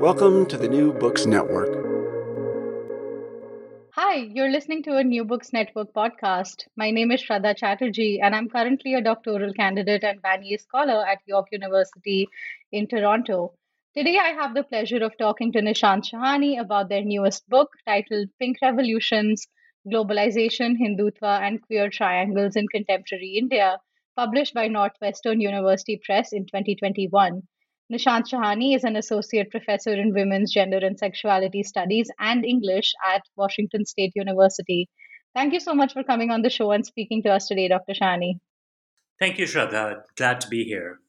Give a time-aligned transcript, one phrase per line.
[0.00, 1.68] Welcome to the New Books Network.
[3.90, 6.64] Hi, you're listening to a New Books Network podcast.
[6.74, 11.18] My name is Shraddha Chatterjee, and I'm currently a doctoral candidate and Vanier Scholar at
[11.26, 12.28] York University
[12.72, 13.52] in Toronto.
[13.94, 18.30] Today, I have the pleasure of talking to Nishant Shahani about their newest book titled
[18.38, 19.48] Pink Revolutions
[19.86, 23.78] Globalization, Hindutva, and Queer Triangles in Contemporary India,
[24.16, 27.42] published by Northwestern University Press in 2021.
[27.90, 33.22] Nishant Shahani is an associate professor in women's gender and sexuality studies and English at
[33.36, 34.88] Washington State University.
[35.34, 37.94] Thank you so much for coming on the show and speaking to us today, Dr.
[37.94, 38.34] Shahani.
[39.18, 40.02] Thank you, Shraddha.
[40.16, 41.00] Glad to be here.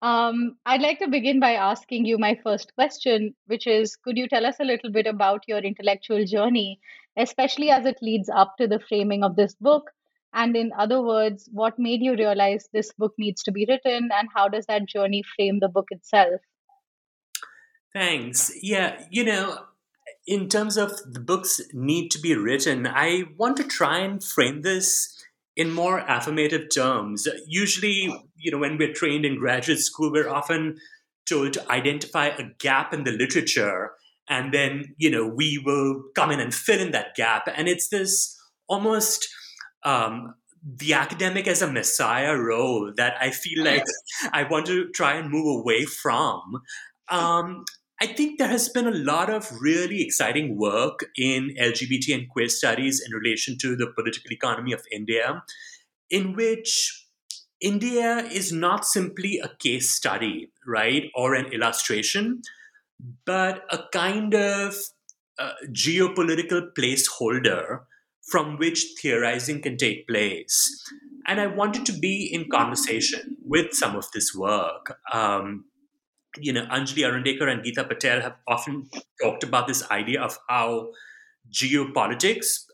[0.00, 4.28] Um, I'd like to begin by asking you my first question, which is Could you
[4.28, 6.80] tell us a little bit about your intellectual journey,
[7.18, 9.90] especially as it leads up to the framing of this book?
[10.36, 14.28] And in other words, what made you realize this book needs to be written, and
[14.34, 16.40] how does that journey frame the book itself?
[17.94, 18.52] Thanks.
[18.62, 19.64] Yeah, you know,
[20.26, 24.60] in terms of the books need to be written, I want to try and frame
[24.60, 25.12] this
[25.56, 27.26] in more affirmative terms.
[27.46, 30.76] Usually, you know, when we're trained in graduate school, we're often
[31.26, 33.92] told to identify a gap in the literature
[34.28, 37.48] and then, you know, we will come in and fill in that gap.
[37.54, 38.36] And it's this
[38.68, 39.28] almost
[39.86, 43.84] um, the academic as a messiah role that I feel like
[44.32, 46.60] I want to try and move away from.
[47.08, 47.64] Um,
[48.00, 52.48] I think there has been a lot of really exciting work in LGBT and queer
[52.48, 55.42] studies in relation to the political economy of India,
[56.10, 57.06] in which
[57.60, 62.42] India is not simply a case study, right, or an illustration,
[63.24, 64.74] but a kind of
[65.38, 67.80] uh, geopolitical placeholder
[68.26, 70.84] from which theorizing can take place.
[71.26, 74.98] And I wanted to be in conversation with some of this work.
[75.12, 75.64] Um,
[76.38, 78.88] you know, Anjali Arondekar and Geeta Patel have often
[79.22, 80.90] talked about this idea of how
[81.50, 82.64] geopolitics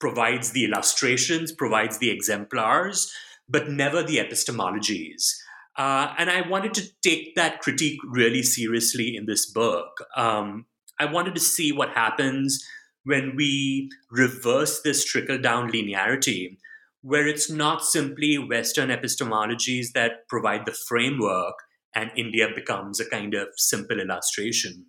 [0.00, 3.12] provides the illustrations, provides the exemplars,
[3.48, 5.32] but never the epistemologies.
[5.76, 10.04] Uh, and I wanted to take that critique really seriously in this book.
[10.16, 10.66] Um,
[10.98, 12.64] I wanted to see what happens
[13.04, 16.56] when we reverse this trickle down linearity,
[17.02, 21.54] where it's not simply Western epistemologies that provide the framework
[21.94, 24.86] and India becomes a kind of simple illustration.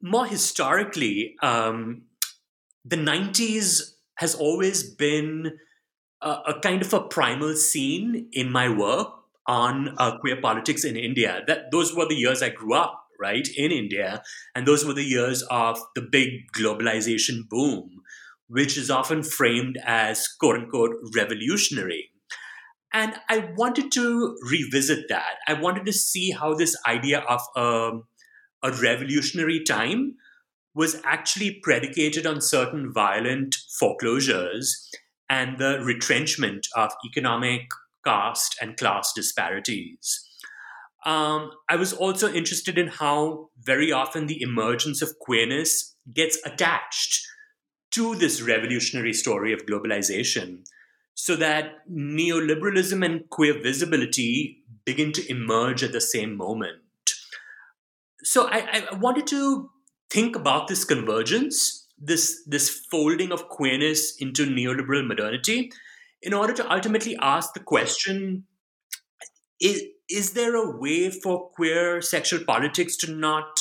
[0.00, 2.02] More historically, um,
[2.84, 5.58] the 90s has always been
[6.22, 9.08] a, a, kind of a primal scene in my work
[9.46, 11.42] on uh, queer politics in India.
[11.46, 14.22] That those were the years I grew up right, in India.
[14.54, 18.02] And those were the years of the big globalization boom,
[18.48, 22.10] which is often framed as quote unquote revolutionary.
[22.92, 25.36] And I wanted to revisit that.
[25.46, 27.90] I wanted to see how this idea of a,
[28.62, 30.14] a revolutionary time
[30.74, 34.90] was actually predicated on certain violent foreclosures
[35.28, 37.62] and the retrenchment of economic,
[38.04, 40.27] caste, and class disparities.
[41.08, 47.26] Um, I was also interested in how very often the emergence of queerness gets attached
[47.92, 50.66] to this revolutionary story of globalization,
[51.14, 56.82] so that neoliberalism and queer visibility begin to emerge at the same moment.
[58.22, 59.70] So I, I wanted to
[60.10, 65.72] think about this convergence, this, this folding of queerness into neoliberal modernity,
[66.20, 68.44] in order to ultimately ask the question
[69.58, 73.60] is, is there a way for queer sexual politics to not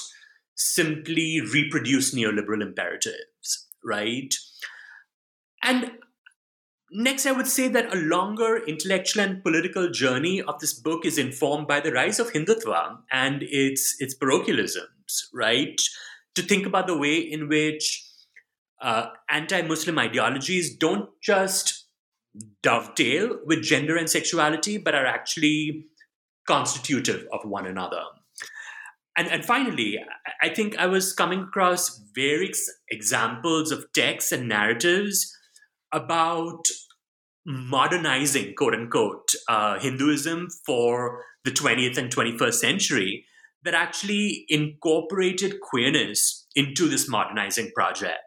[0.56, 4.34] simply reproduce neoliberal imperatives, right?
[5.62, 5.92] And
[6.92, 11.18] next, I would say that a longer intellectual and political journey of this book is
[11.18, 15.80] informed by the rise of Hindutva and its its parochialisms, right?
[16.36, 18.04] To think about the way in which
[18.82, 21.86] uh, anti-Muslim ideologies don't just
[22.62, 25.88] dovetail with gender and sexuality, but are actually
[26.48, 28.02] constitutive of one another.
[29.18, 30.00] And, and finally,
[30.42, 35.36] I think I was coming across various examples of texts and narratives
[35.92, 36.66] about
[37.46, 43.26] modernizing, quote unquote, uh, Hinduism for the 20th and 21st century
[43.64, 48.20] that actually incorporated queerness into this modernizing project.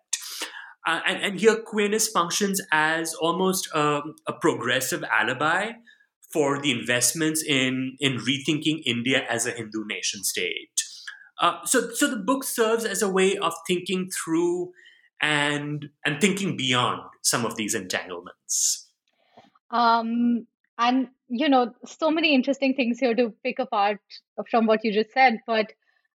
[0.86, 5.72] Uh, and, and, here, queerness functions as almost a, a, progressive alibi
[6.32, 10.70] for the investments in, in rethinking India as a Hindu nation state.
[11.40, 14.72] Uh, so, so the book serves as a way of thinking through
[15.22, 18.88] and and thinking beyond some of these entanglements.
[19.70, 20.46] Um,
[20.78, 24.00] and you know, so many interesting things here to pick apart
[24.50, 25.72] from what you just said, but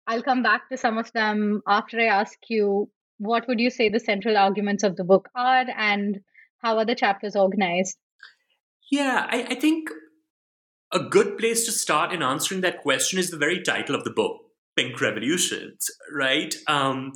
[0.07, 3.89] I'll come back to some of them after I ask you what would you say
[3.89, 6.21] the central arguments of the book are and
[6.59, 7.97] how are the chapters organized?
[8.91, 9.91] Yeah, I, I think
[10.93, 14.11] a good place to start in answering that question is the very title of the
[14.11, 14.41] book,
[14.77, 16.55] Pink Revolutions, right?
[16.67, 17.13] Um,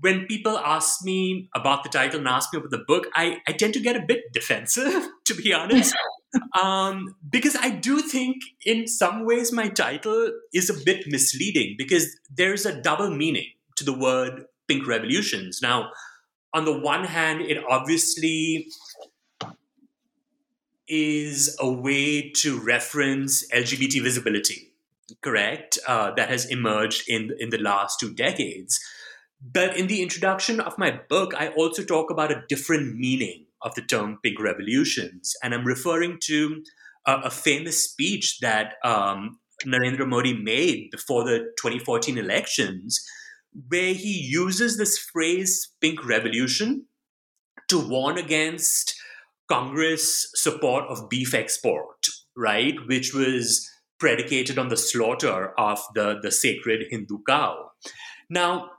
[0.00, 3.52] when people ask me about the title and ask me about the book, I, I
[3.52, 5.94] tend to get a bit defensive, to be honest.
[6.60, 8.36] um, because I do think,
[8.66, 13.46] in some ways, my title is a bit misleading because there's a double meaning
[13.76, 15.60] to the word pink revolutions.
[15.62, 15.90] Now,
[16.52, 18.68] on the one hand, it obviously
[20.94, 24.74] is a way to reference LGBT visibility,
[25.22, 25.78] correct?
[25.88, 28.78] Uh, that has emerged in in the last two decades.
[29.40, 33.74] But in the introduction of my book, I also talk about a different meaning of
[33.74, 35.34] the term pink revolutions.
[35.42, 36.62] And I'm referring to
[37.06, 43.02] a, a famous speech that um, Narendra Modi made before the 2014 elections,
[43.68, 46.84] where he uses this phrase pink revolution
[47.68, 48.94] to warn against
[49.52, 52.74] Congress support of beef export, right?
[52.86, 53.68] Which was
[54.00, 57.70] predicated on the slaughter of the, the sacred Hindu cow.
[58.30, 58.70] Now,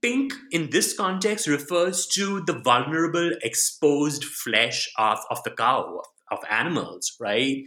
[0.00, 6.00] pink in this context refers to the vulnerable, exposed flesh of, of the cow,
[6.30, 7.58] of, of animals, right?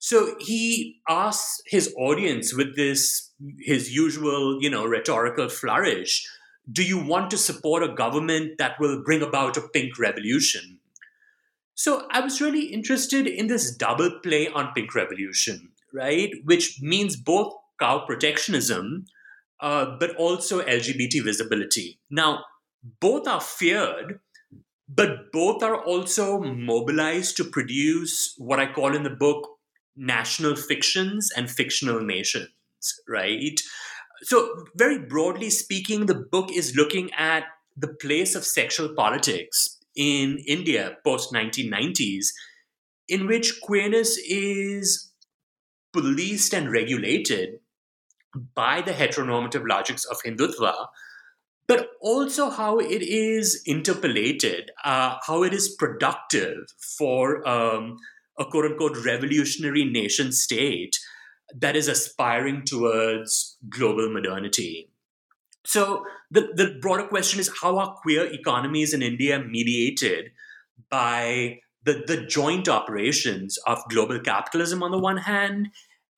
[0.00, 3.30] So he asks his audience with this,
[3.60, 6.28] his usual, you know, rhetorical flourish,
[6.70, 10.75] do you want to support a government that will bring about a pink revolution?
[11.76, 16.32] So I was really interested in this double play on pink revolution, right?
[16.44, 19.04] Which means both cow protectionism,
[19.60, 22.00] uh, but also LGBT visibility.
[22.10, 22.44] Now,
[22.98, 24.20] both are feared,
[24.88, 29.46] but both are also mobilized to produce what I call in the book
[29.96, 32.48] national fictions and fictional nations,
[33.06, 33.60] right?
[34.22, 37.44] So, very broadly speaking, the book is looking at
[37.76, 42.26] the place of sexual politics in India post 1990s,
[43.08, 45.12] in which queerness is
[45.92, 47.60] policed and regulated
[48.54, 50.86] by the heteronormative logics of Hindutva,
[51.66, 56.58] but also how it is interpolated, uh, how it is productive
[56.98, 57.96] for um,
[58.38, 60.98] a quote unquote revolutionary nation state
[61.54, 64.90] that is aspiring towards global modernity.
[65.64, 70.30] So, the, the broader question is how are queer economies in India mediated
[70.90, 75.68] by the, the joint operations of global capitalism on the one hand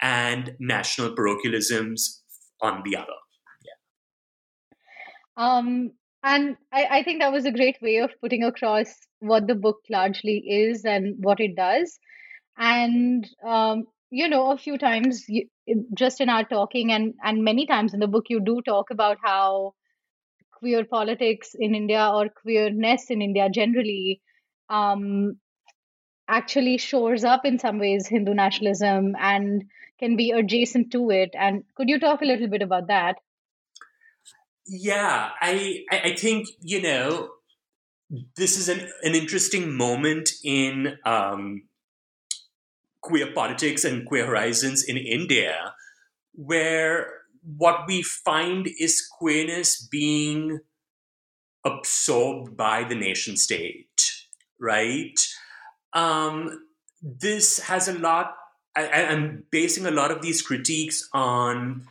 [0.00, 2.22] and national parochialisms
[2.62, 3.06] on the other.
[3.64, 4.78] Yeah.
[5.36, 5.92] Um,
[6.22, 8.88] and I, I think that was a great way of putting across
[9.20, 11.98] what the book largely is and what it does.
[12.56, 15.48] And um, you know, a few times you,
[15.94, 19.18] just in our talking and and many times in the book, you do talk about
[19.22, 19.74] how
[20.58, 24.20] queer politics in India or queerness in India generally
[24.68, 25.38] um,
[26.28, 29.64] actually shores up in some ways Hindu nationalism and
[29.98, 31.30] can be adjacent to it.
[31.34, 33.16] And could you talk a little bit about that?
[34.66, 37.30] Yeah, I I think you know
[38.36, 41.62] this is an an interesting moment in um,
[43.00, 45.72] queer politics and queer horizons in India,
[46.34, 47.17] where
[47.56, 50.60] what we find is queerness being
[51.64, 54.02] absorbed by the nation state,
[54.60, 55.18] right?
[55.92, 56.66] Um,
[57.02, 58.34] this has a lot
[58.76, 61.88] I, am basing a lot of these critiques on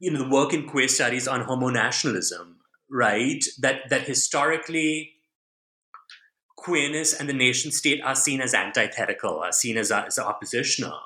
[0.00, 2.58] you know the work in queer studies on homo nationalism,
[2.90, 3.44] right?
[3.58, 5.12] That that historically
[6.56, 11.00] queerness and the nation state are seen as antithetical, are seen as, as oppositional.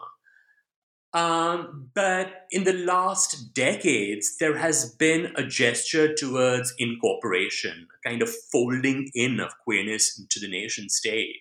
[1.15, 8.21] Um, but in the last decades, there has been a gesture towards incorporation, a kind
[8.21, 11.37] of folding in of queerness into the nation state.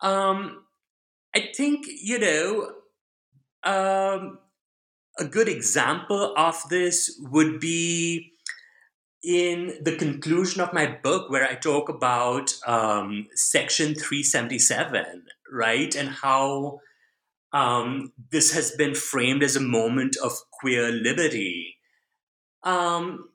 [0.00, 0.64] Um,
[1.34, 2.72] I think, you know,
[3.62, 4.38] um,
[5.18, 8.32] a good example of this would be
[9.22, 15.94] in the conclusion of my book, where I talk about um, Section 377, right?
[15.94, 16.80] And how
[17.52, 21.76] um, this has been framed as a moment of queer liberty.
[22.62, 23.30] Um,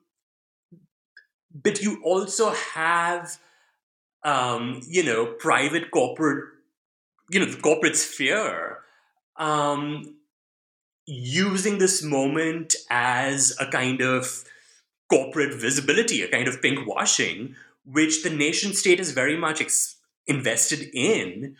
[1.52, 3.38] but you also have,
[4.24, 6.44] um, you know, private corporate,
[7.30, 8.78] you know, the corporate sphere
[9.36, 10.16] um,
[11.06, 14.44] using this moment as a kind of
[15.10, 17.54] corporate visibility, a kind of pink washing,
[17.84, 21.56] which the nation state is very much ex- invested in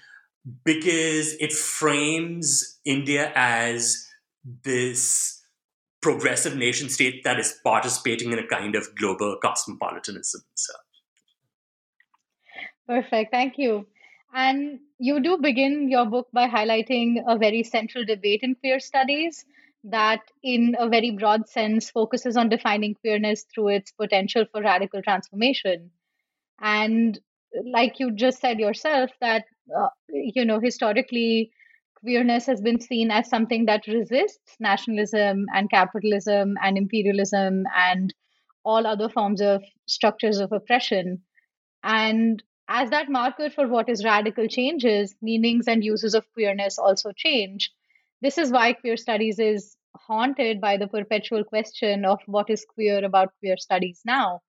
[0.65, 4.07] because it frames India as
[4.63, 5.43] this
[6.03, 10.43] progressive nation state that is participating in a kind of global cosmopolitanism.
[10.55, 10.73] So.
[12.87, 13.31] Perfect.
[13.31, 13.87] Thank you.
[14.35, 19.45] And you do begin your book by highlighting a very central debate in queer studies
[19.85, 25.03] that, in a very broad sense, focuses on defining queerness through its potential for radical
[25.03, 25.91] transformation.
[26.61, 27.19] And
[27.65, 29.45] like you just said yourself, that,
[29.77, 31.51] uh, you know, historically,
[31.97, 38.15] queerness has been seen as something that resists nationalism and capitalism and imperialism and
[38.65, 41.23] all other forms of structures of oppression.
[41.83, 47.13] And as that marker for what is radical changes, meanings and uses of queerness also
[47.15, 47.71] change.
[48.23, 53.05] This is why queer studies is haunted by the perpetual question of what is queer
[53.05, 54.41] about queer studies now.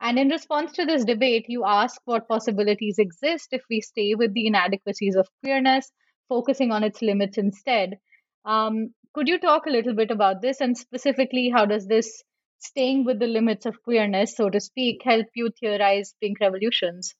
[0.00, 4.32] And in response to this debate, you ask what possibilities exist if we stay with
[4.32, 5.90] the inadequacies of queerness,
[6.28, 7.98] focusing on its limits instead.
[8.44, 12.22] Um, could you talk a little bit about this and specifically how does this
[12.60, 17.14] staying with the limits of queerness, so to speak, help you theorize pink revolutions?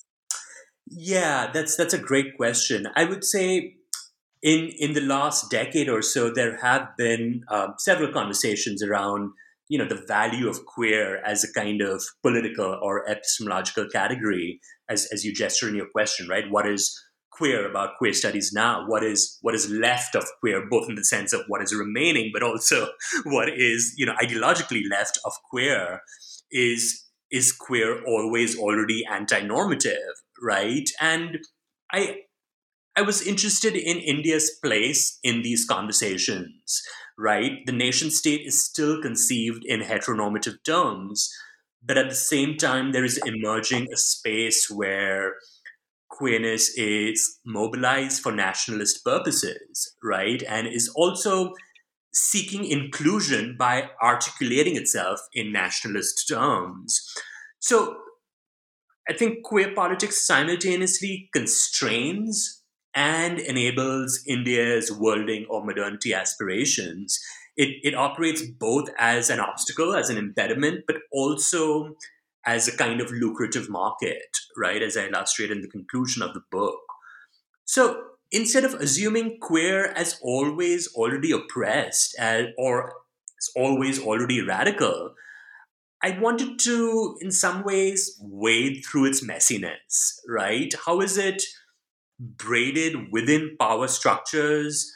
[0.87, 2.89] Yeah, that's that's a great question.
[2.97, 3.75] I would say
[4.43, 9.33] in in the last decade or so, there have been um, several conversations around
[9.69, 15.09] you know the value of queer as a kind of political or epistemological category, as
[15.13, 16.51] as you gesture in your question, right?
[16.51, 16.99] What is
[17.31, 18.85] queer about queer studies now?
[18.87, 22.31] What is what is left of queer, both in the sense of what is remaining,
[22.33, 22.89] but also
[23.25, 26.01] what is you know ideologically left of queer?
[26.51, 30.89] Is is queer always already anti-normative right?
[31.01, 31.39] And
[31.93, 32.21] I
[32.97, 36.83] I was interested in India's place in these conversations,
[37.19, 37.67] right?
[37.67, 41.31] The nation state is still conceived in heteronormative terms,
[41.85, 45.35] but at the same time, there is emerging a space where
[46.09, 50.43] queerness is mobilized for nationalist purposes, right?
[50.49, 51.53] And is also
[52.13, 57.05] seeking inclusion by articulating itself in nationalist terms.
[57.61, 57.97] So
[59.09, 62.58] I think queer politics simultaneously constrains
[62.95, 67.18] and enables India's worlding or modernity aspirations.
[67.57, 71.97] It, it operates both as an obstacle, as an impediment, but also
[72.47, 74.83] as a kind of lucrative market, right?
[74.83, 76.80] As I illustrate in the conclusion of the book.
[77.64, 82.16] So instead of assuming queer as always already oppressed
[82.57, 82.92] or
[83.38, 85.14] as always already radical,
[86.02, 90.73] I wanted to, in some ways, wade through its messiness, right?
[90.87, 91.42] How is it
[92.19, 94.93] braided within power structures,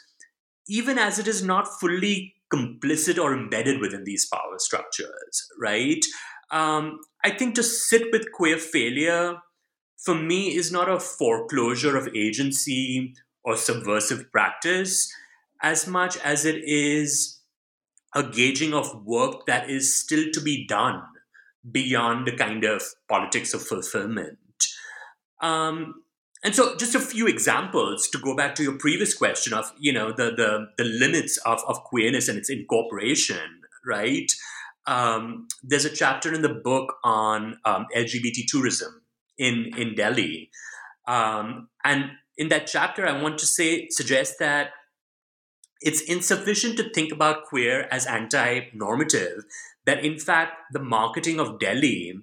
[0.67, 6.05] even as it is not fully complicit or embedded within these power structures, right?
[6.51, 9.37] Um, I think to sit with queer failure,
[9.97, 15.11] for me, is not a foreclosure of agency or subversive practice
[15.61, 17.39] as much as it is
[18.13, 21.01] a gauging of work that is still to be done
[21.71, 24.37] beyond the kind of politics of fulfillment.
[25.41, 26.03] Um,
[26.43, 29.93] and so, just a few examples to go back to your previous question of you
[29.93, 34.31] know the the, the limits of, of queerness and its incorporation, right?
[34.85, 39.01] Um, there's a chapter in the book on um, LGBT tourism
[39.37, 40.49] in in Delhi,
[41.07, 44.71] um, and in that chapter, I want to say suggest that
[45.79, 49.45] it's insufficient to think about queer as anti normative,
[49.85, 52.13] that in fact, the marketing of Delhi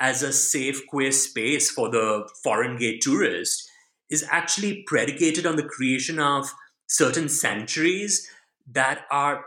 [0.00, 3.68] as a safe queer space for the foreign gay tourist
[4.10, 6.52] is actually predicated on the creation of
[6.86, 8.28] certain sanctuaries
[8.70, 9.44] that are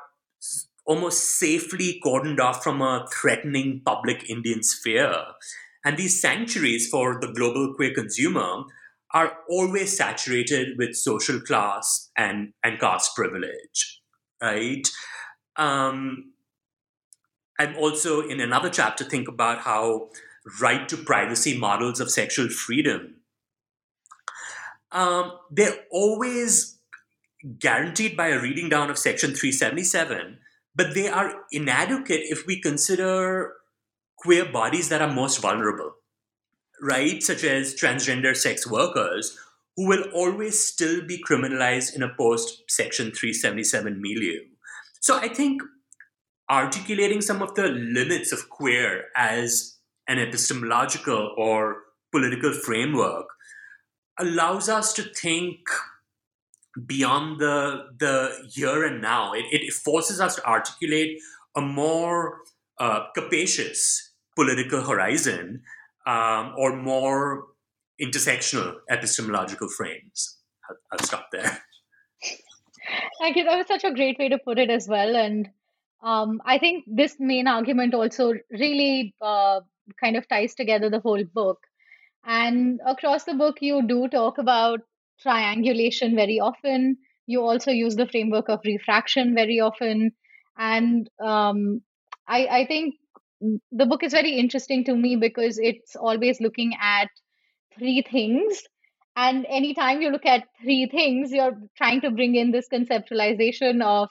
[0.86, 5.16] almost safely cordoned off from a threatening public Indian sphere.
[5.84, 8.64] And these sanctuaries for the global queer consumer
[9.14, 14.02] are always saturated with social class and, and caste privilege,
[14.42, 14.88] right?
[15.56, 16.34] Um,
[17.60, 20.10] I'm also in another chapter think about how
[20.60, 23.16] right to privacy models of sexual freedom.
[24.92, 26.78] Um, they're always
[27.60, 30.38] guaranteed by a reading down of section 377
[30.76, 33.54] but they are inadequate if we consider
[34.16, 35.96] queer bodies that are most vulnerable
[36.82, 37.22] right?
[37.22, 39.38] Such as transgender sex workers
[39.78, 44.40] who will always still be criminalized in a post section 377 milieu.
[45.00, 45.62] So i think
[46.50, 49.78] articulating some of the limits of queer as
[50.12, 51.78] an epistemological or
[52.12, 53.28] political framework
[54.20, 55.60] allows us to think
[56.86, 58.16] beyond the the
[58.54, 59.34] here and now.
[59.34, 61.20] It, it forces us to articulate
[61.56, 62.40] a more
[62.80, 65.64] uh, capacious political horizon
[66.06, 67.48] um, or more
[68.02, 70.38] intersectional epistemological frames.
[70.70, 71.62] I'll, I'll stop there.
[73.22, 73.44] Thank you.
[73.46, 75.16] That was such a great way to put it as well.
[75.16, 75.50] And
[76.04, 79.62] um, I think this main argument also really uh,
[80.00, 81.60] kind of ties together the whole book.
[82.26, 84.82] And across the book, you do talk about
[85.22, 86.98] triangulation very often.
[87.28, 90.12] You also use the framework of refraction very often.
[90.58, 91.82] And um,
[92.28, 92.96] I, I think
[93.72, 97.10] the book is very interesting to me because it's always looking at
[97.78, 98.62] three things.
[99.16, 104.10] And anytime you look at three things, you're trying to bring in this conceptualization of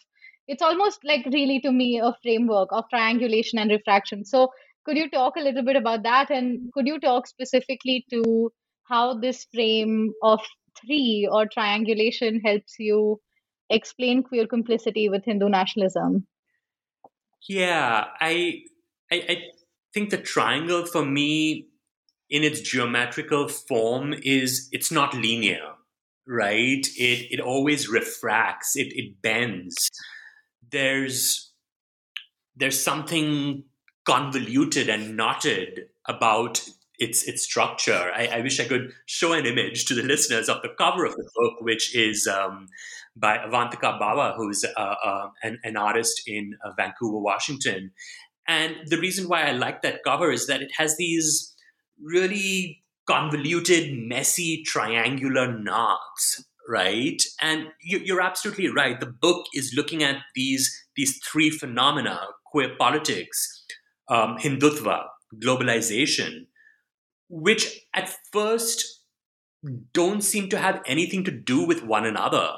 [0.48, 4.24] it's almost like really to me a framework of triangulation and refraction.
[4.24, 4.50] So
[4.84, 6.30] could you talk a little bit about that?
[6.30, 8.52] And could you talk specifically to
[8.84, 10.40] how this frame of
[10.80, 13.20] three or triangulation helps you
[13.68, 16.26] explain queer complicity with Hindu nationalism?
[17.48, 18.62] Yeah, I,
[19.10, 19.36] I, I
[19.94, 21.68] think the triangle for me
[22.28, 25.74] in its geometrical form is it's not linear,
[26.26, 26.86] right?
[26.96, 29.90] It it always refracts, it it bends.
[30.70, 31.52] There's
[32.56, 33.64] there's something
[34.10, 38.10] convoluted and knotted about its its structure.
[38.12, 41.14] I, I, wish I could show an image to the listeners of the cover of
[41.14, 42.66] the book, which is um,
[43.14, 47.92] by Avantika Bawa, who's uh, uh, an, an, artist in uh, Vancouver, Washington.
[48.48, 51.54] And the reason why I like that cover is that it has these
[52.02, 57.22] really convoluted, messy, triangular knots, right?
[57.40, 58.98] And you, are absolutely right.
[58.98, 63.59] The book is looking at these these three phenomena: queer politics,
[64.10, 66.46] um, Hindutva, globalization,
[67.28, 69.04] which at first
[69.92, 72.48] don't seem to have anything to do with one another.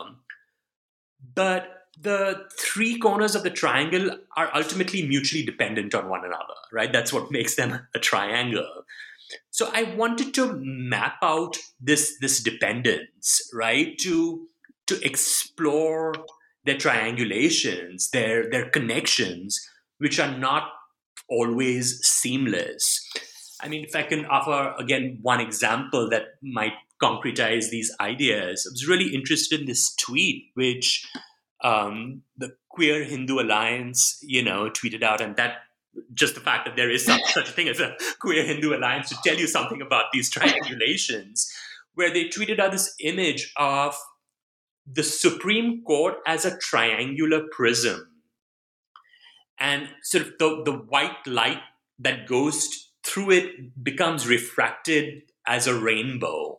[1.35, 1.69] But
[2.01, 6.93] the three corners of the triangle are ultimately mutually dependent on one another, right?
[6.93, 8.85] That's what makes them a triangle.
[9.51, 13.97] So I wanted to map out this this dependence, right?
[13.99, 14.47] To
[14.87, 16.15] to explore
[16.65, 19.61] their triangulations, their their connections,
[19.99, 20.71] which are not
[21.33, 23.09] always seamless.
[23.63, 28.71] I mean, if I can offer again one example that might concretize these ideas, I
[28.73, 31.07] was really interested in this tweet, which
[31.65, 35.57] um, the Queer Hindu Alliance, you know, tweeted out, and that
[36.15, 39.09] just the fact that there is such, such a thing as a Queer Hindu Alliance
[39.11, 41.47] to tell you something about these triangulations,
[41.95, 43.97] where they tweeted out this image of
[44.87, 48.12] the Supreme Court as a triangular prism
[49.63, 51.61] and sort of the, the white light
[52.01, 56.59] that goes through it becomes refracted as a rainbow.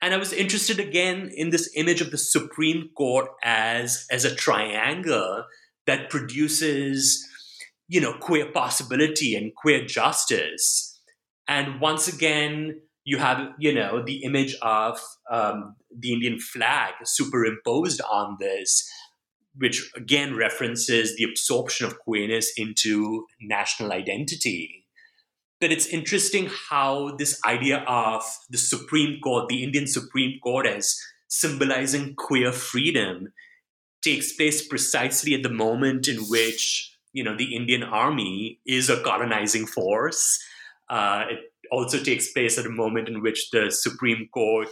[0.00, 4.34] And I was interested again in this image of the Supreme Court as, as a
[4.34, 5.44] triangle
[5.86, 7.26] that produces,
[7.88, 10.98] you know, queer possibility and queer justice.
[11.46, 14.98] And once again, you have, you know, the image of
[15.30, 18.90] um, the Indian flag superimposed on this
[19.56, 24.84] which again references the absorption of queerness into national identity.
[25.60, 30.96] But it's interesting how this idea of the Supreme Court, the Indian Supreme Court, as
[31.28, 33.32] symbolizing queer freedom,
[34.02, 39.00] takes place precisely at the moment in which you know the Indian army is a
[39.02, 40.38] colonizing force.
[40.90, 41.38] Uh, it
[41.70, 44.68] also takes place at a moment in which the Supreme Court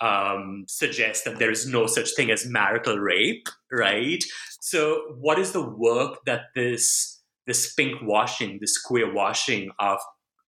[0.00, 4.22] um, suggests that there is no such thing as marital rape, right?
[4.60, 9.98] So, what is the work that this this pink washing, this queer washing of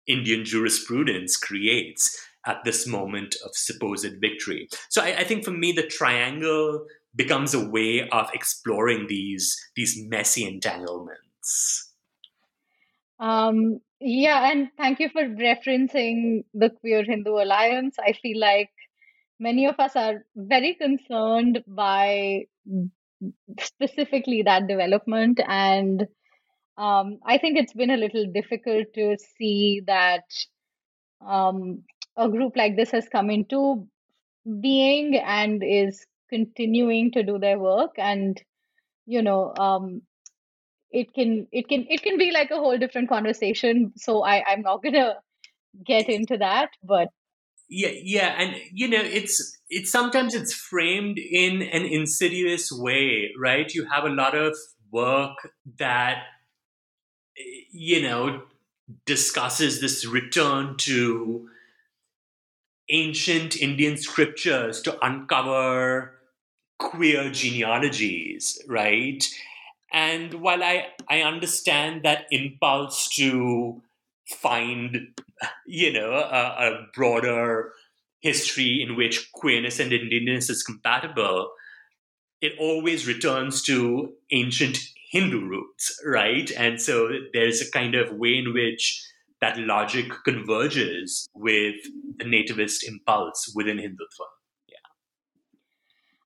[0.08, 4.70] Indian jurisprudence creates at this moment of supposed victory?
[4.90, 9.98] So, I, I think for me, the triangle becomes a way of exploring these these
[10.08, 11.94] messy entanglements.
[13.20, 17.96] Um, yeah, and thank you for referencing the Queer Hindu Alliance.
[18.00, 18.70] I feel like
[19.40, 22.46] many of us are very concerned by
[23.60, 25.40] specifically that development.
[25.48, 26.08] And
[26.78, 30.24] um, I think it's been a little difficult to see that
[31.26, 31.84] um,
[32.16, 33.88] a group like this has come into
[34.62, 37.92] being and is continuing to do their work.
[37.98, 38.42] And
[39.06, 40.02] you know um,
[40.92, 43.94] it can it can it can be like a whole different conversation.
[43.98, 45.16] So i i'm not gonna
[45.86, 47.10] get into that but
[47.70, 53.74] yeah yeah and you know it's it's sometimes it's framed in an insidious way right?
[53.74, 54.56] You have a lot of
[54.92, 56.24] work that
[57.72, 58.44] you know
[59.06, 61.50] discusses this return to
[62.90, 66.14] ancient indian scriptures to uncover
[66.80, 69.28] queer genealogies right?
[69.92, 73.82] And while i i understand that impulse to
[74.30, 75.20] find
[75.66, 77.72] you know a, a broader
[78.20, 81.52] history in which queerness and indianness is compatible
[82.42, 84.78] it always returns to ancient
[85.12, 86.52] hindu roots right?
[86.58, 89.04] And so there's a kind of way in which
[89.42, 91.76] that logic converges with
[92.18, 94.28] the nativist impulse within hindutva
[94.68, 94.88] Yeah.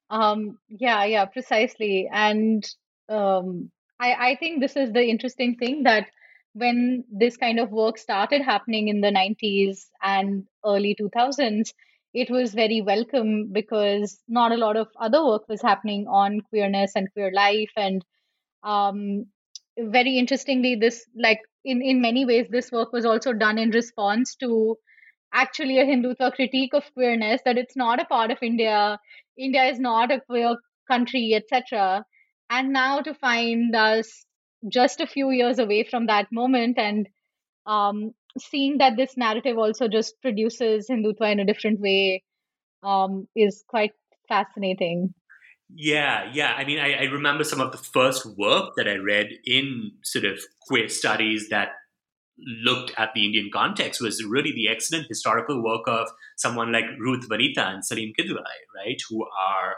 [0.09, 2.09] um yeah yeah precisely.
[2.11, 2.67] And
[3.09, 6.07] um i i think this is the interesting thing that
[6.53, 11.73] when this kind of work started happening in the 90s and early 2000s,
[12.13, 16.91] it was very welcome because not a lot of other work was happening on queerness
[16.95, 17.71] and queer life.
[17.77, 18.03] And
[18.63, 19.27] um,
[19.77, 24.35] very interestingly, this, like, in, in many ways, this work was also done in response
[24.37, 24.77] to
[25.33, 28.99] actually a Hindutva critique of queerness, that it's not a part of India,
[29.37, 30.55] India is not a queer
[30.89, 32.03] country, etc.
[32.49, 34.25] And now to find us
[34.67, 37.07] just a few years away from that moment and
[37.65, 42.23] um, seeing that this narrative also just produces Hindutva in a different way
[42.83, 43.91] um, is quite
[44.27, 45.13] fascinating.
[45.73, 46.53] Yeah, yeah.
[46.57, 50.25] I mean, I, I, remember some of the first work that I read in sort
[50.25, 51.69] of queer studies that
[52.37, 57.27] looked at the Indian context was really the excellent historical work of someone like Ruth
[57.29, 58.43] Vanita and Saleem Kidwai,
[58.75, 59.75] right, who are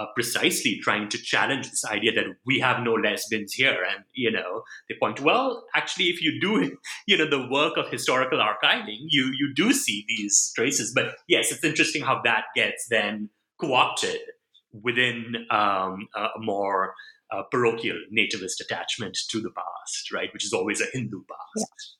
[0.00, 3.84] uh, precisely trying to challenge this idea that we have no lesbians here.
[3.88, 7.90] And, you know, they point well, actually, if you do, you know, the work of
[7.90, 10.92] historical archiving, you, you do see these traces.
[10.94, 13.28] But yes, it's interesting how that gets then
[13.60, 14.20] co-opted
[14.72, 16.94] within um, a more
[17.30, 20.32] uh, parochial nativist attachment to the past, right?
[20.32, 21.56] Which is always a Hindu past.
[21.56, 21.99] Yeah.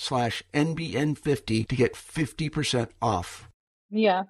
[0.01, 3.49] slash NBN50 to get 50% off.
[3.91, 4.23] Yeah.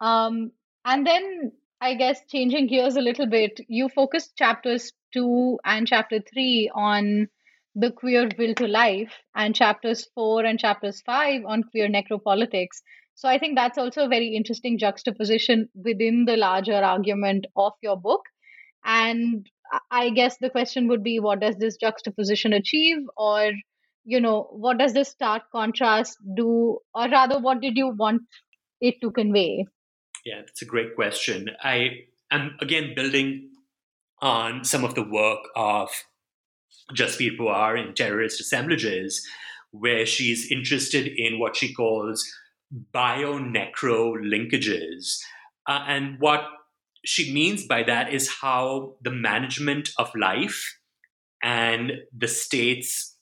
[0.00, 0.50] Um,
[0.84, 6.20] and then I guess changing gears a little bit, you focused chapters two and chapter
[6.20, 7.28] three on
[7.76, 12.82] the queer will to life, and chapters four and chapters five on queer necropolitics.
[13.14, 17.96] So I think that's also a very interesting juxtaposition within the larger argument of your
[17.96, 18.22] book.
[18.84, 19.48] And
[19.90, 22.98] I guess the question would be what does this juxtaposition achieve?
[23.16, 23.52] Or
[24.04, 26.78] you know what does this stark contrast do?
[26.94, 28.22] Or rather what did you want
[28.80, 29.66] it to convey?
[30.24, 31.50] Yeah that's a great question.
[31.62, 33.50] I am again building
[34.20, 35.90] on some of the work of
[36.92, 39.26] Jasbir Puar in terrorist assemblages
[39.70, 42.24] where she's interested in what she calls
[42.92, 45.18] bio-necro linkages.
[45.66, 46.44] Uh, and what
[47.04, 50.78] she means by that is how the management of life
[51.42, 53.13] and the state's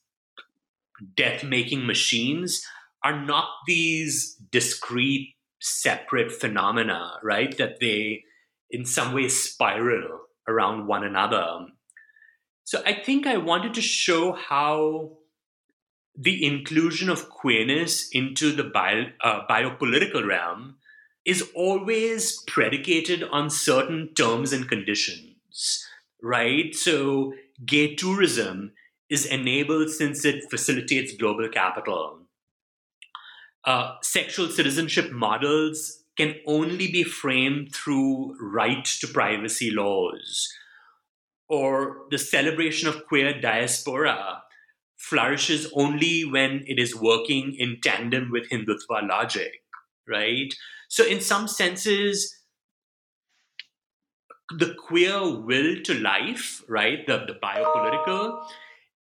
[1.17, 2.67] death making machines
[3.05, 7.57] are not these discrete, separate phenomena, right?
[7.59, 8.25] That they
[8.71, 11.67] in some way spiral around one another.
[12.65, 15.19] So I think I wanted to show how
[16.17, 20.77] the inclusion of queerness into the bio, uh, biopolitical realm
[21.25, 25.87] is always predicated on certain terms and conditions,
[26.23, 26.75] right?
[26.75, 27.35] So,
[27.65, 28.73] gay tourism
[29.13, 32.21] is enabled since it facilitates global capital.
[33.63, 40.51] Uh, sexual citizenship models can only be framed through right to privacy laws.
[41.47, 44.43] Or the celebration of queer diaspora
[44.97, 49.53] flourishes only when it is working in tandem with Hindutva logic,
[50.09, 50.55] right?
[50.89, 52.35] So, in some senses,
[54.57, 58.43] the queer will to life, right, the, the biopolitical,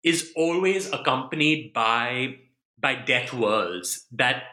[0.06, 2.36] is always accompanied by
[2.80, 4.44] by death worlds that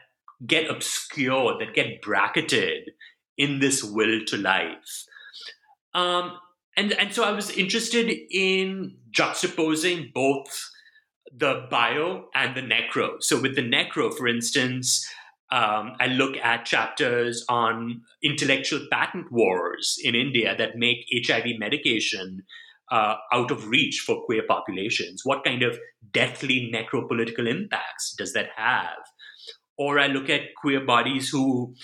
[0.46, 2.90] get obscured, that get bracketed
[3.36, 5.04] in this will to life.
[5.94, 6.38] Um,
[6.76, 10.70] and and so I was interested in juxtaposing both
[11.34, 13.22] the bio and the necro.
[13.22, 15.06] So with the necro, for instance,
[15.50, 22.44] um, I look at chapters on intellectual patent wars in India that make HIV medication
[22.92, 25.22] uh, out of reach for queer populations.
[25.24, 25.78] What kind of
[26.12, 28.98] deathly necropolitical impacts does that have?
[29.78, 31.74] Or I look at queer bodies who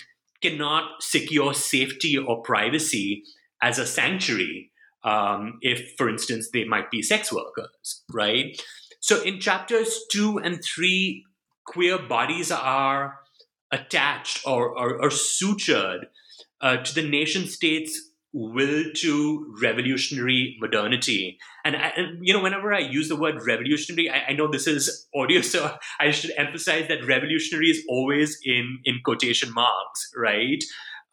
[0.41, 3.23] cannot secure safety or privacy
[3.61, 4.71] as a sanctuary
[5.03, 8.61] um, if, for instance, they might be sex workers, right?
[8.99, 11.25] So in chapters two and three,
[11.65, 13.19] queer bodies are
[13.71, 16.05] attached or, or, or sutured
[16.61, 21.37] uh, to the nation state's will to revolutionary modernity.
[21.65, 25.07] And, I, you know, whenever I use the word revolutionary, I, I, know this is
[25.15, 30.63] audio, so I should emphasize that revolutionary is always in in quotation marks, right?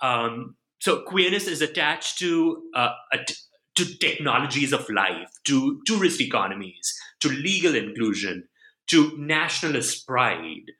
[0.01, 2.91] Um, so queerness is attached to uh,
[3.77, 8.49] to technologies of life, to tourist economies, to legal inclusion,
[8.89, 10.73] to nationalist pride.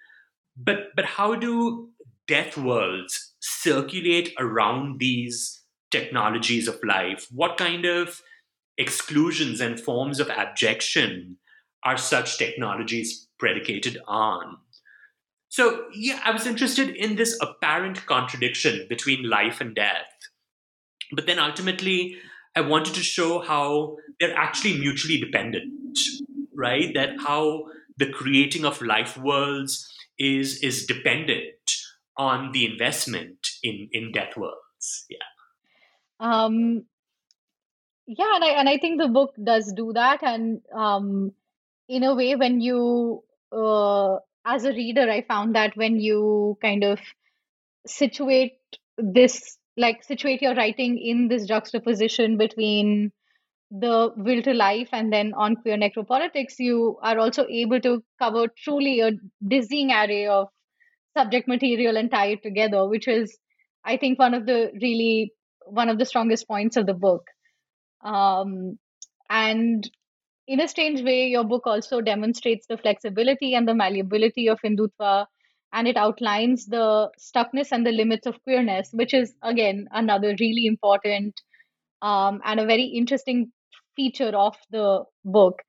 [0.57, 1.91] But but how do
[2.27, 5.56] death worlds circulate around these
[5.91, 7.27] technologies of life?
[7.31, 8.21] What kind of
[8.79, 11.39] exclusions and forms of abjection
[11.85, 14.59] are such technologies predicated on?
[15.49, 20.07] So, yeah, I was interested in this apparent contradiction between life and death.
[21.13, 22.17] But then ultimately,
[22.57, 25.99] I wanted to show how they're actually mutually dependent,
[26.55, 26.93] right?
[26.95, 31.55] That how the creating of life worlds is is dependent
[32.17, 35.07] on the investment in in death worlds.
[35.09, 35.19] Yeah.
[36.21, 36.85] Um,
[38.07, 40.23] yeah, and I and I think the book does do that.
[40.23, 41.33] And um,
[41.89, 46.85] in a way, when you, uh, as a reader, I found that when you kind
[46.85, 47.01] of
[47.87, 48.59] situate
[48.97, 53.13] this, like situate your writing in this juxtaposition between
[53.71, 58.47] the will to life and then on queer necropolitics, you are also able to cover
[58.57, 59.11] truly a
[59.47, 60.49] dizzying array of
[61.17, 63.37] subject material and tie it together, which is,
[63.85, 65.33] I think, one of the really
[65.67, 67.27] one of the strongest points of the book.
[68.03, 68.79] Um,
[69.29, 69.89] and
[70.47, 75.27] in a strange way, your book also demonstrates the flexibility and the malleability of Hindutva,
[75.73, 80.67] and it outlines the stuckness and the limits of queerness, which is, again, another really
[80.67, 81.35] important
[82.03, 83.53] um, and a very interesting
[83.97, 85.63] feature of the book.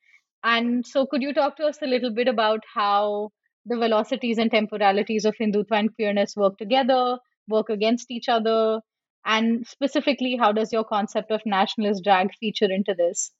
[0.44, 3.32] And so, could you talk to us a little bit about how
[3.66, 8.80] the velocities and temporalities of Hindutva and queerness work together, work against each other,
[9.28, 13.32] and specifically, how does your concept of nationalist drag feature into this?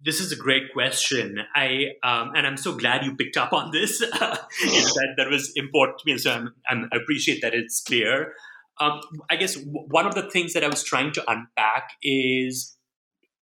[0.00, 1.38] This is a great question.
[1.54, 3.98] I um, and I'm so glad you picked up on this.
[4.00, 8.32] that that was important to me, so I'm, I'm, i appreciate that it's clear.
[8.80, 12.76] Um, I guess w- one of the things that I was trying to unpack is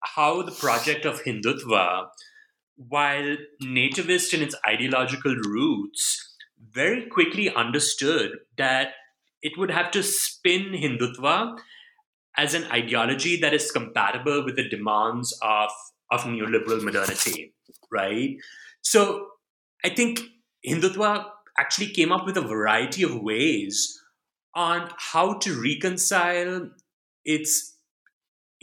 [0.01, 2.07] how the project of Hindutva,
[2.77, 6.37] while nativist in its ideological roots,
[6.73, 8.89] very quickly understood that
[9.45, 11.59] it would have to spin Hindutva
[12.37, 15.71] as an ideology that is compatible with the demands of,
[16.11, 17.55] of neoliberal modernity,
[17.93, 18.37] right?
[18.81, 19.29] So
[19.85, 20.21] I think
[20.67, 21.27] Hindutva
[21.59, 24.01] actually came up with a variety of ways
[24.55, 26.71] on how to reconcile
[27.25, 27.77] its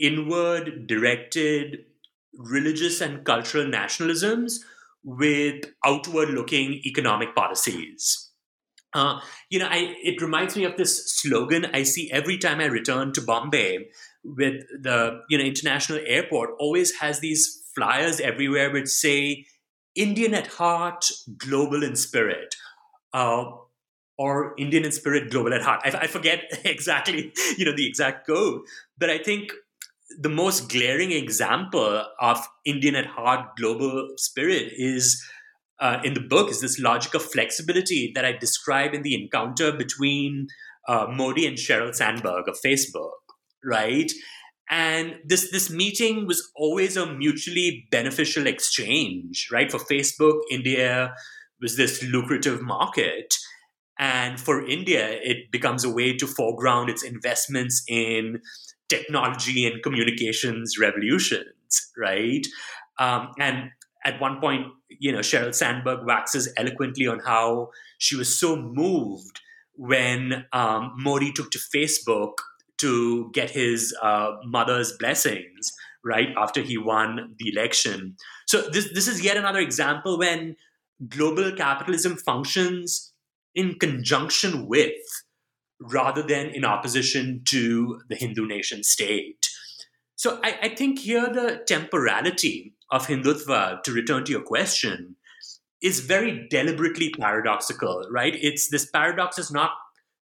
[0.00, 1.84] inward directed
[2.34, 4.54] religious and cultural nationalisms
[5.04, 8.31] with outward looking economic policies.
[8.94, 12.66] Uh, you know, I, it reminds me of this slogan I see every time I
[12.66, 13.88] return to Bombay
[14.24, 19.46] with the you know international airport always has these flyers everywhere which say
[19.94, 22.54] Indian at heart, global in spirit,
[23.12, 23.44] uh,
[24.18, 25.80] or Indian in spirit, global at heart.
[25.84, 28.62] I, I forget exactly you know the exact code,
[28.98, 29.52] but I think
[30.18, 35.22] the most glaring example of Indian at heart, global spirit is
[35.82, 39.72] uh, in the book is this logic of flexibility that I describe in the encounter
[39.72, 40.46] between
[40.86, 43.10] uh, Modi and Sheryl Sandberg of Facebook,
[43.64, 44.10] right?
[44.70, 49.70] And this this meeting was always a mutually beneficial exchange, right?
[49.70, 51.14] For Facebook, India
[51.60, 53.34] was this lucrative market.
[53.98, 58.40] And for India, it becomes a way to foreground its investments in
[58.88, 62.46] technology and communications revolutions, right?
[62.98, 63.70] Um, and
[64.04, 64.66] at one point,
[64.98, 69.40] you know, Sheryl Sandberg waxes eloquently on how she was so moved
[69.74, 72.34] when um, Modi took to Facebook
[72.78, 75.72] to get his uh, mother's blessings
[76.04, 78.16] right after he won the election.
[78.46, 80.56] So this this is yet another example when
[81.08, 83.12] global capitalism functions
[83.54, 84.92] in conjunction with
[85.80, 89.48] rather than in opposition to the Hindu nation state.
[90.16, 95.16] So I, I think here the temporality of Hindutva, to return to your question,
[95.82, 98.34] is very deliberately paradoxical, right?
[98.40, 99.70] It's this paradox is not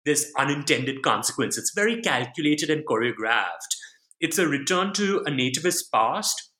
[0.06, 1.58] this unintended consequence.
[1.58, 3.76] It's very calculated and choreographed.
[4.20, 6.50] It's a return to a nativist past,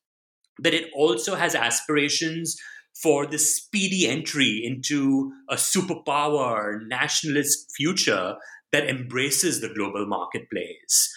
[0.58, 2.56] but it also has aspirations
[3.00, 8.34] for the speedy entry into a superpower nationalist future
[8.72, 11.14] that embraces the global marketplace.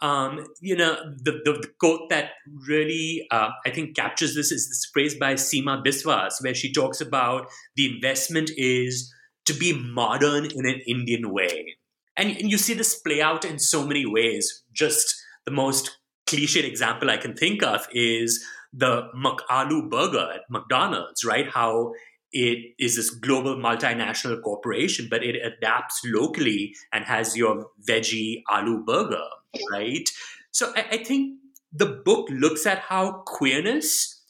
[0.00, 2.30] Um, you know, the, the, the, quote that
[2.68, 7.00] really, uh, I think, captures this is this phrase by Seema Biswas, where she talks
[7.00, 9.12] about the investment is
[9.46, 11.76] to be modern in an Indian way.
[12.16, 14.62] And, and you see this play out in so many ways.
[14.72, 21.24] Just the most cliched example I can think of is the McAloo burger at McDonald's,
[21.24, 21.48] right?
[21.48, 21.92] How
[22.32, 28.84] it is this global multinational corporation, but it adapts locally and has your veggie aloo
[28.84, 29.24] burger,
[29.70, 30.08] right?
[30.50, 31.38] So I, I think
[31.72, 34.22] the book looks at how queerness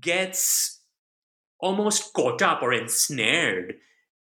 [0.00, 0.80] gets
[1.60, 3.74] almost caught up or ensnared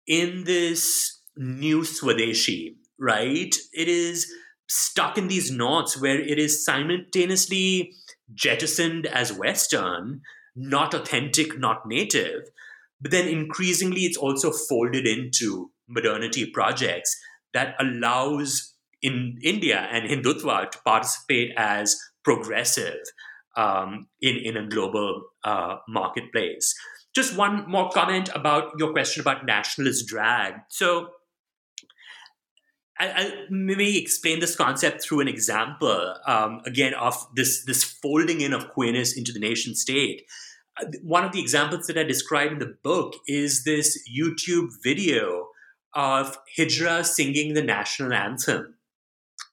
[0.07, 3.55] in this new Swadeshi, right?
[3.73, 4.31] It is
[4.67, 7.93] stuck in these knots where it is simultaneously
[8.33, 10.21] jettisoned as Western,
[10.55, 12.49] not authentic, not native,
[12.99, 17.15] but then increasingly it's also folded into modernity projects
[17.53, 22.99] that allows in India and Hindutva to participate as progressive
[23.55, 26.73] um, in, in a global uh, marketplace.
[27.15, 30.53] Just one more comment about your question about nationalist drag.
[30.69, 31.09] So,
[32.99, 38.41] I, will maybe explain this concept through an example um, again of this this folding
[38.41, 40.23] in of queerness into the nation state.
[40.79, 45.49] Uh, one of the examples that I describe in the book is this YouTube video
[45.93, 48.76] of Hijra singing the national anthem.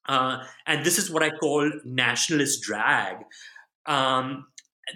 [0.06, 3.16] Uh, and this is what I call nationalist drag.
[3.86, 4.46] Um,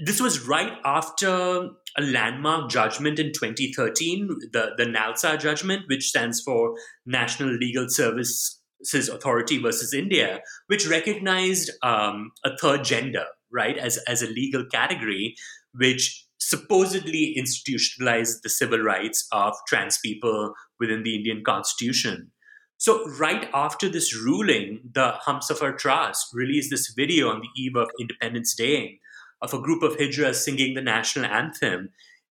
[0.05, 6.43] this was right after a landmark judgment in 2013, the, the NALSA judgment, which stands
[6.43, 6.75] for
[7.07, 8.61] National Legal Services
[9.09, 15.35] Authority versus India, which recognized um, a third gender, right, as, as a legal category,
[15.75, 22.31] which supposedly institutionalized the civil rights of trans people within the Indian constitution.
[22.81, 27.91] So, right after this ruling, the Humsafar Trust released this video on the eve of
[27.99, 29.01] Independence Day
[29.43, 31.91] of a group of Hijras singing the national anthem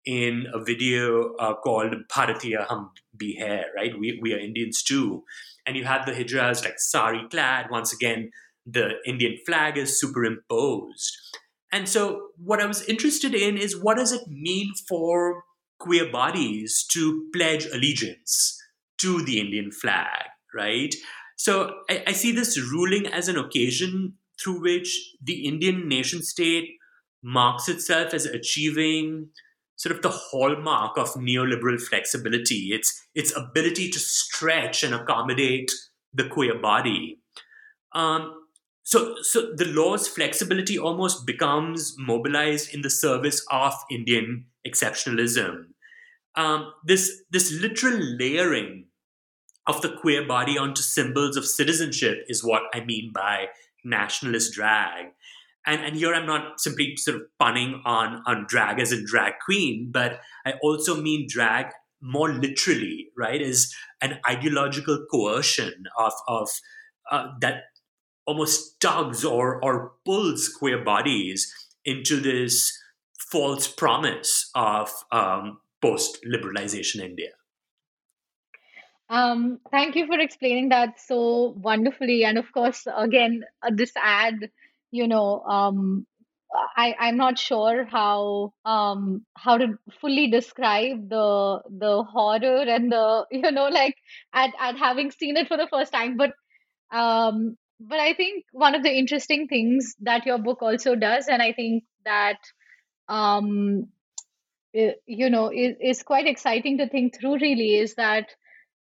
[0.05, 3.97] in a video uh, called Bharatiya Hum Bhi Hai, right?
[3.97, 5.23] We, we are Indians too.
[5.65, 7.67] And you have the Hijras like sari clad.
[7.71, 8.29] Once again,
[8.65, 11.17] the Indian flag is superimposed.
[11.71, 15.45] And so, what I was interested in is what does it mean for
[15.79, 18.59] queer bodies to pledge allegiance
[18.99, 20.93] to the Indian flag, right?
[21.35, 26.69] So, I, I see this ruling as an occasion through which the Indian nation state
[27.23, 29.29] marks itself as achieving
[29.77, 35.71] sort of the hallmark of neoliberal flexibility its its ability to stretch and accommodate
[36.13, 37.19] the queer body
[37.93, 38.33] um,
[38.83, 45.65] so so the law's flexibility almost becomes mobilized in the service of indian exceptionalism
[46.35, 48.85] um, this this literal layering
[49.67, 53.47] of the queer body onto symbols of citizenship is what i mean by
[53.83, 55.07] nationalist drag
[55.65, 59.33] and and here I'm not simply sort of punning on on drag as a drag
[59.43, 61.67] queen, but I also mean drag
[62.01, 63.41] more literally, right?
[63.41, 66.49] Is an ideological coercion of of
[67.09, 67.63] uh, that
[68.25, 71.51] almost tugs or or pulls queer bodies
[71.85, 72.77] into this
[73.31, 77.31] false promise of um, post liberalization India.
[79.09, 82.23] Um, thank you for explaining that so wonderfully.
[82.25, 84.35] And of course, again, uh, this ad
[84.91, 86.05] you know, um,
[86.77, 93.25] I, I'm not sure how um how to fully describe the the horror and the
[93.31, 93.95] you know like
[94.33, 96.31] at, at having seen it for the first time but
[96.91, 101.41] um but I think one of the interesting things that your book also does and
[101.41, 102.37] I think that
[103.09, 103.87] um
[104.73, 108.27] you know is, is quite exciting to think through really is that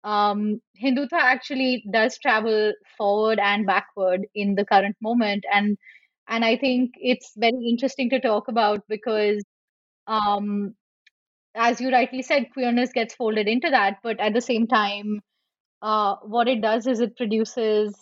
[0.08, 5.78] um, Hindutva actually does travel forward and backward in the current moment, and
[6.28, 9.44] and I think it's very interesting to talk about because,
[10.08, 10.76] um,
[11.56, 15.22] as you rightly said, queerness gets folded into that, but at the same time,
[15.82, 17.96] uh, what it does is it produces,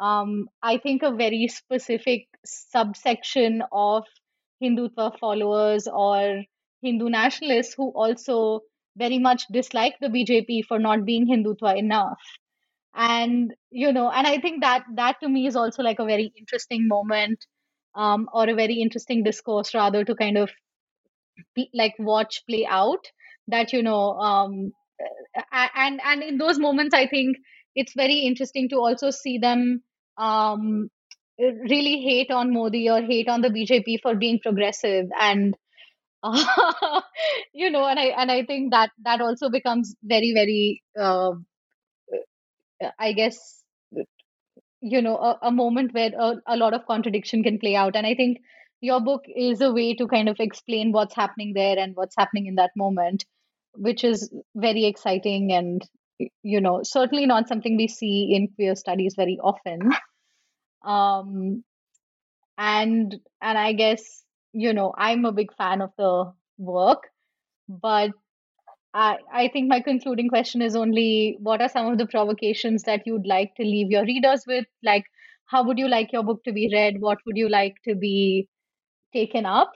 [0.00, 4.04] um, I think, a very specific subsection of
[4.62, 6.44] Hindutva followers or
[6.82, 8.62] Hindu nationalists who also
[8.98, 12.18] very much dislike the BJP for not being Hindutva enough.
[12.94, 16.32] And you know, and I think that that to me is also like a very
[16.38, 17.44] interesting moment,
[17.94, 20.50] um, or a very interesting discourse rather to kind of
[21.54, 23.06] be, like watch play out.
[23.46, 24.72] That you know, um,
[25.52, 27.36] and and in those moments, I think
[27.74, 29.82] it's very interesting to also see them
[30.16, 30.90] um,
[31.38, 35.54] really hate on Modi or hate on the BJP for being progressive and
[37.52, 41.32] you know and i and i think that that also becomes very very uh,
[42.98, 43.64] i guess
[44.80, 47.96] you know a, a moment where a, a lot of contradiction can play out.
[47.96, 48.38] And i think
[48.80, 52.46] your book is a way to kind of explain what's happening there and what's happening
[52.46, 53.24] in that moment
[53.74, 55.82] which is very exciting and
[56.42, 59.80] you know certainly not something we see in queer studies very often.
[60.84, 61.64] Um
[62.56, 67.08] and and i guess you know, I'm a big fan of the work,
[67.68, 68.10] but
[68.94, 73.02] I, I think my concluding question is only what are some of the provocations that
[73.06, 74.64] you'd like to leave your readers with?
[74.82, 75.04] Like,
[75.46, 77.00] how would you like your book to be read?
[77.00, 78.48] What would you like to be
[79.12, 79.72] taken up?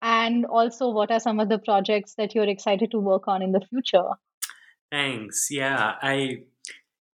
[0.00, 3.52] And also, what are some of the projects that you're excited to work on in
[3.52, 4.10] the future?
[4.90, 5.48] Thanks.
[5.50, 6.38] Yeah, I,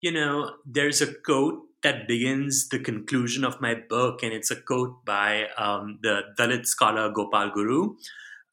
[0.02, 4.56] you know, there's a quote that begins the conclusion of my book, and it's a
[4.56, 7.96] quote by um, the Dalit scholar Gopal Guru,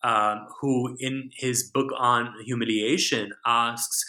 [0.03, 4.05] um, who, in his book on humiliation, asks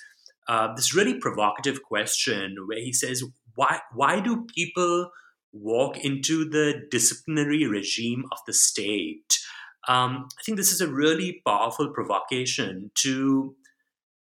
[0.47, 3.23] uh, this really provocative question where he says,
[3.55, 3.79] "Why?
[3.93, 5.11] Why do people
[5.53, 9.39] walk into the disciplinary regime of the state?"
[9.87, 13.55] Um, I think this is a really powerful provocation to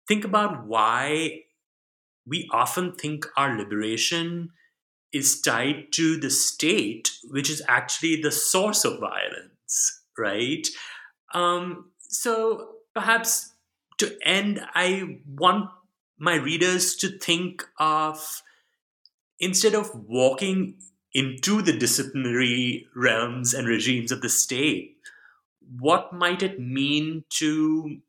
[0.08, 1.42] think about why
[2.26, 4.50] we often think our liberation
[5.12, 10.68] is tied to the state, which is actually the source of violence, right?
[11.34, 13.54] Um, so perhaps
[13.98, 15.70] to end, I want
[16.18, 18.42] my readers to think of
[19.40, 20.76] instead of walking
[21.14, 24.98] into the disciplinary realms and regimes of the state,
[25.80, 28.00] what might it mean to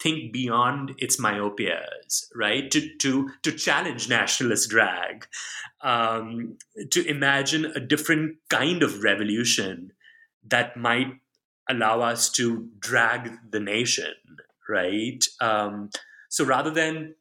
[0.00, 2.70] think beyond its myopias, right?
[2.70, 5.26] To to to challenge nationalist drag,
[5.82, 6.58] um,
[6.90, 9.92] to imagine a different kind of revolution
[10.46, 11.14] that might
[11.68, 14.14] allow us to drag the nation,
[14.68, 15.24] right?
[15.40, 15.90] Um,
[16.28, 17.14] so rather than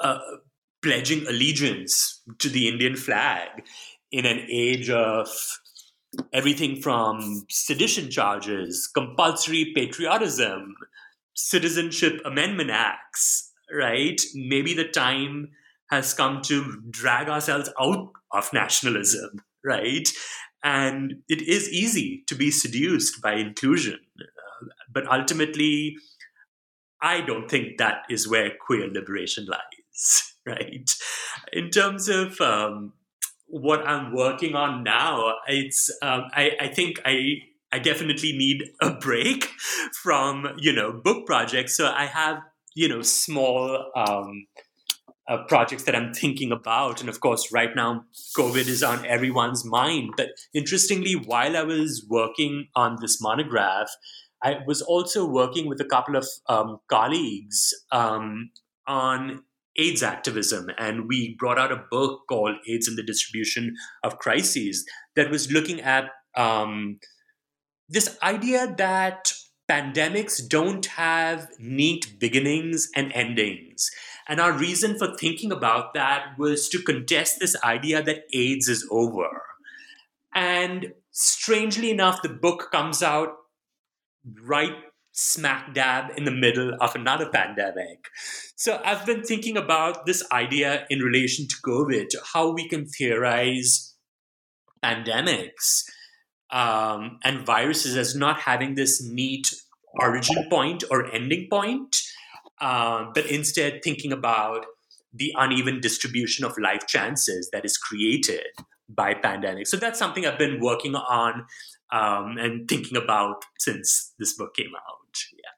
[0.00, 0.18] uh,
[0.82, 3.64] pledging allegiance to the Indian flag
[4.10, 5.28] in an age of
[6.32, 10.74] everything from sedition charges, compulsory patriotism,
[11.36, 14.20] citizenship amendment acts, right?
[14.34, 15.50] Maybe the time
[15.90, 20.08] has come to drag ourselves out of nationalism, right?
[20.64, 24.00] And it is easy to be seduced by inclusion.
[24.18, 25.96] Uh, but ultimately,
[27.00, 30.90] I don't think that is where queer liberation lies, right?
[31.52, 32.94] In terms of um,
[33.46, 37.42] what I'm working on now, it's um, I, I think I
[37.76, 39.50] I definitely need a break
[40.02, 41.76] from you know book projects.
[41.76, 42.38] So I have
[42.74, 44.46] you know small um,
[45.28, 49.62] uh, projects that I'm thinking about, and of course, right now COVID is on everyone's
[49.66, 50.14] mind.
[50.16, 53.90] But interestingly, while I was working on this monograph,
[54.42, 58.52] I was also working with a couple of um, colleagues um,
[58.86, 59.42] on
[59.76, 64.86] AIDS activism, and we brought out a book called AIDS and the Distribution of Crises
[65.14, 66.06] that was looking at
[66.36, 66.98] um,
[67.88, 69.32] this idea that
[69.70, 73.90] pandemics don't have neat beginnings and endings.
[74.28, 78.86] And our reason for thinking about that was to contest this idea that AIDS is
[78.90, 79.42] over.
[80.34, 83.34] And strangely enough, the book comes out
[84.42, 84.74] right
[85.12, 88.08] smack dab in the middle of another pandemic.
[88.54, 93.94] So I've been thinking about this idea in relation to COVID, how we can theorize
[94.84, 95.84] pandemics
[96.50, 99.52] um, and viruses as not having this neat
[100.00, 101.96] origin point or ending point,
[102.60, 104.66] uh, but instead thinking about
[105.12, 108.46] the uneven distribution of life chances that is created
[108.88, 109.68] by pandemics.
[109.68, 111.46] So that's something I've been working on
[111.92, 115.18] um, and thinking about since this book came out.
[115.32, 115.50] Yeah.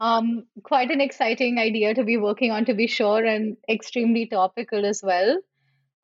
[0.00, 4.84] Um, quite an exciting idea to be working on, to be sure, and extremely topical
[4.84, 5.38] as well.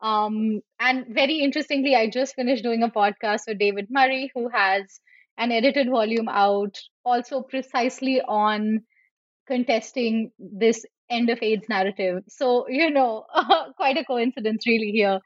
[0.03, 5.01] Um, and very interestingly, I just finished doing a podcast with David Murray, who has
[5.39, 8.83] an edited volume out, also precisely on
[9.47, 12.25] contesting this end of AIDS narrative.
[12.29, 13.27] So, you know,
[13.77, 15.21] quite a coincidence, really, here.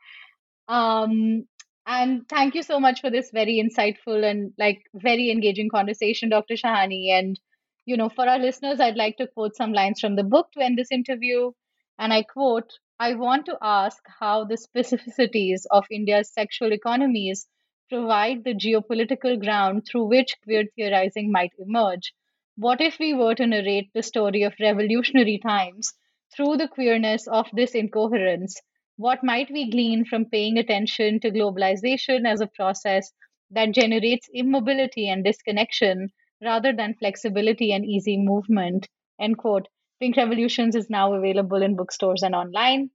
[0.68, 1.46] Um,
[1.86, 6.54] and thank you so much for this very insightful and like very engaging conversation, Dr.
[6.54, 7.10] Shahani.
[7.10, 7.38] And,
[7.84, 10.64] you know, for our listeners, I'd like to quote some lines from the book to
[10.64, 11.52] end this interview.
[11.98, 17.48] And I quote I want to ask how the specificities of India's sexual economies
[17.88, 22.14] provide the geopolitical ground through which queer theorizing might emerge.
[22.56, 25.92] What if we were to narrate the story of revolutionary times
[26.32, 28.60] through the queerness of this incoherence?
[28.96, 33.12] What might we glean from paying attention to globalization as a process
[33.50, 38.88] that generates immobility and disconnection rather than flexibility and easy movement?
[39.20, 39.66] End quote.
[40.04, 42.90] Pink Revolutions is now available in bookstores and online.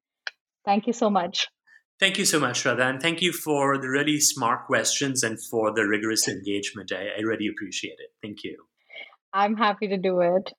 [0.64, 1.48] Thank you so much.
[2.00, 5.74] Thank you so much, Shraddha, and thank you for the really smart questions and for
[5.74, 6.92] the rigorous engagement.
[6.92, 8.12] I, I really appreciate it.
[8.22, 8.58] Thank you.
[9.34, 10.54] I'm happy to do it.